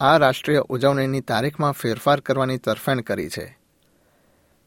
[0.00, 3.58] આ રાષ્ટ્રીય ઉજવણીની તારીખમાં ફેરફાર કરવાની તરફેણ કરી છે.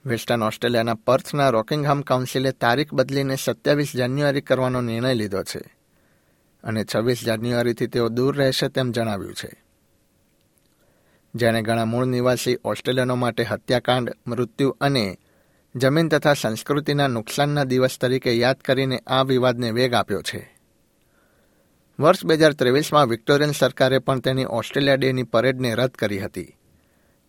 [0.06, 5.78] વેસ્ટર્ન ઓસ્ટ્રેલિયાના પર્થના રોકિંગહામ કાઉન્સિલે તારીખ બદલીને સત્યાવીસ જાન્યુઆરી કરવાનો નિર્ણય લીધો છે
[6.64, 9.64] અને છવ્વીસ જાન્યુઆરીથી તેઓ દૂર રહેશે તેમ જણાવ્યું છે.
[11.36, 15.20] જેણે ઘણા મૂળ નિવાસી ઓસ્ટ્રેલિયનો માટે હત્યાકાંડ, મૃત્યુ અને
[15.76, 20.53] જમીન તથા સંસ્કૃતિના નુકસાનના દિવસ તરીકે યાદ કરીને આ વિવાદને વેગ આપ્યો છે.
[22.00, 26.56] વર્ષ બે હજાર ત્રેવીસમાં વિક્ટોરિયન સરકારે પણ તેની ઓસ્ટ્રેલિયા ડેની પરેડને રદ કરી હતી.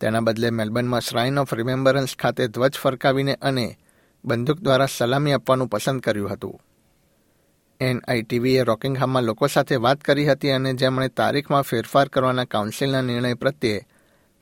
[0.00, 3.78] તેના બદલે મેલબર્નમાં શ્રાઇન ઓફ રિમેમ્બરન્સ ખાતે ધ્વજ ફરકાવીને અને
[4.24, 6.60] બંદૂક દ્વારા સલામી આપવાનું પસંદ કર્યું હતું.
[7.80, 13.86] એનઆઈટીવીએ રોકિંગહામમાં લોકો સાથે વાત કરી હતી અને જેમણે તારીખમાં ફેરફાર કરવાના કાઉન્સિલના નિર્ણય પ્રત્યે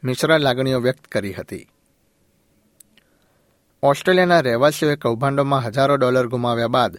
[0.05, 1.69] મિશ્ર લાગણીઓ વ્યક્ત કરી હતી.
[3.83, 6.99] ઓસ્ટ્રેલિયાના રહેવાસીઓએ કૌભાંડોમાં હજારો ડોલર ગુમાવ્યા બાદ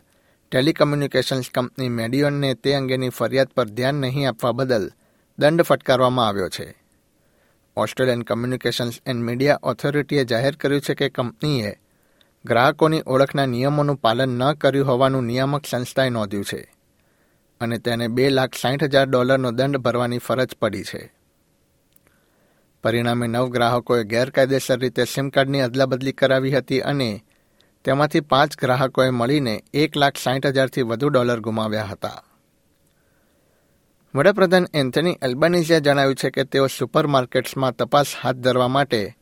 [0.54, 4.92] ટેલિકમ્યુનિકેશન્સ કંપની મેડિયોનને તે અંગેની ફરિયાદ પર ધ્યાન નહીં આપવા બદલ
[5.40, 6.84] દંડ ફટકારવામાં આવ્યો છે.
[7.78, 11.80] ઓસ્ટ્રેલિયન કમ્યુનિકેશન્સ એન્ડ મીડિયા ઓથોરિટીએ જાહેર કર્યું છે કે કંપનીએ
[12.46, 16.74] ગ્રાહકોની ઓળખના નિયમોનું પાલન ન કર્યું હોવાનું નિયામક સંસ્થાએ નોંધ્યું છે
[17.62, 21.14] અને તેને બે લાખ સાઠ હજાર ડોલરનો દંડ ભરવાની ફરજ પડી છે.
[22.84, 27.24] પરિણામે નવ ગ્રાહકોએ ગેરકાયદેસર રીતે સિમ કાર્ડની અદલાબદલી કરાવી હતી અને
[27.86, 32.24] તેમાંથી પાંચ ગ્રાહકોએ મળીને એક લાખ સાઠ હજારથી વધુ ડોલર ગુમાવ્યા હતા.
[34.16, 39.16] વડાપ્રધાન એન્થની એલ્બાનીઝે જણાવ્યું છે કે તેઓ સુપરમાર્કેટ્સમાં તપાસ હાથ ધરવા માટે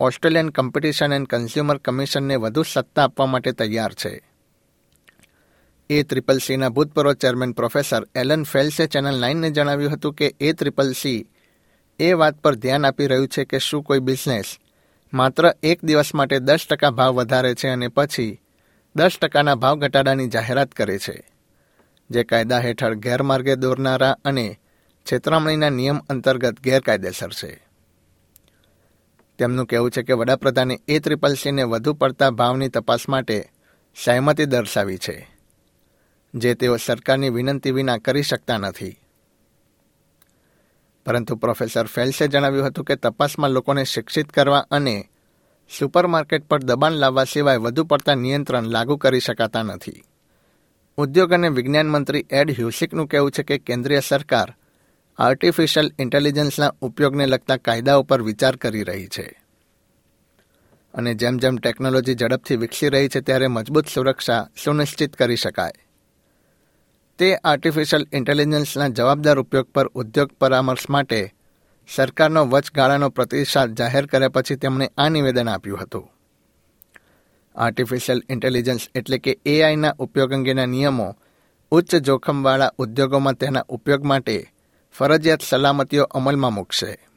[0.00, 4.30] ઓસ્ટ્રેલિયન કોમ્પિટિશન એન્ડ કન્ઝ્યુમર કમિશનને વધુ સત્તા આપવા માટે તૈયાર છે.
[5.90, 10.92] એ ત્રિપલ સીના ભૂતપૂર્વ ચેરમેન પ્રોફેસર એલન ફેલ્સે ચેનલ નાઇનને જણાવ્યું હતું કે એ ત્રિપલ
[10.92, 11.28] સી
[11.98, 14.59] એ વાત પર ધ્યાન આપી રહ્યું છે કે શું કોઈ બિઝનેસ
[15.12, 18.40] માત્ર એક દિવસ માટે દસ ટકા ભાવ વધારે છે અને પછી
[18.96, 21.32] દસ ટકાના ભાવ ઘટાડાની જાહેરાત કરે છે.
[22.10, 24.58] જે કાયદા હેઠળ ગેરમાર્ગે દોરનારા અને
[25.06, 27.66] છેતરામણીના નિયમ અંતર્ગત ગેરકાયદેસર છે.
[29.38, 33.50] તેમનું કહેવું છે કે વડાપ્રધાને એ ત્રિપલ સીને વધુ પડતા ભાવની તપાસ માટે
[34.04, 35.28] સહેમતિ દર્શાવી છે,
[36.34, 38.99] જે તેઓ સરકારની વિનંતી વિના કરી શકતા નથી.
[41.10, 45.08] પરંતુ પ્રોફેસર ફેલ્સે જણાવ્યું હતું કે તપાસમાં લોકોને શિક્ષિત કરવા અને
[45.78, 50.02] સુપરમાર્કેટ પર દબાણ લાવવા સિવાય વધુ પડતા નિયંત્રણ લાગુ કરી શકાતા નથી.
[50.96, 54.54] ઉદ્યોગ અને વિજ્ઞાન મંત્રી એડ હ્યુસિકનું કહેવું છે કે કેન્દ્રીય સરકાર
[55.18, 59.42] આર્ટિફિશિયલ ઇન્ટેલિજન્સના ઉપયોગને લગતા કાયદાઓ પર વિચાર કરી રહી છે.
[60.94, 65.72] અને જેમ જેમ ટેકનોલોજી ઝડપથી વિકસી રહી છે, ત્યારે મજબૂત સુરક્ષા સુનિશ્ચિત કરી શકાય.
[67.20, 71.34] તે આર્ટિફિશિયલ ઇન્ટેલિજન્સના જવાબદાર ઉપયોગ પર ઉદ્યોગ પરામર્શ માટે
[71.94, 76.10] સરકારનો વચગાળાનો પ્રતિસાદ જાહેર કર્યા પછી તેમણે આ નિવેદન આપ્યું હતું.
[77.54, 81.16] આર્ટિફિશિયલ ઇન્ટેલિજન્સ એટલે કે એઆઈના ઉપયોગ અંગેના નિયમો
[81.70, 84.52] ઉચ્ચ જોખમવાળા ઉદ્યોગોમાં તેના ઉપયોગ માટે
[84.92, 87.08] ફરજિયાત સલામતીઓ અમલમાં મૂકશે.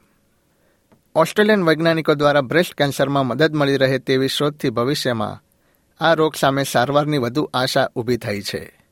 [1.15, 5.43] ઓસ્ટ્રેલિયન વૈજ્ઞાનિકો દ્વારા બ્રેસ્ટ કેન્સરમાં મદદ મળી રહે તેવી શોધથી ભવિષ્યમાં
[5.99, 8.82] આ રોગ સામે સારવારની વધુ આશા ઊભી થઈ છે.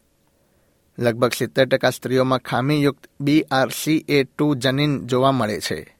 [1.02, 5.98] લગભગ સિત્તેર ટકા સ્ત્રીઓમાં ખામીયુક્ત બીઆરસી એ ટુ જનીન જોવા મળે છે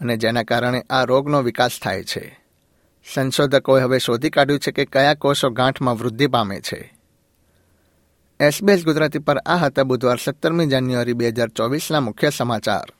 [0.00, 2.38] અને જેના કારણે આ રોગનો વિકાસ થાય છે.
[3.14, 6.94] સંશોધકોએ હવે શોધી કાઢ્યું છે કે કયા કોષો ગાંઠમાં વૃદ્ધિ પામે છે.
[8.40, 12.99] એસબીએસ ગુજરાતી પર આ હતા બુધવાર સત્તરમી જાન્યુઆરી બે હજાર ચોવીસના મુખ્ય સમાચાર.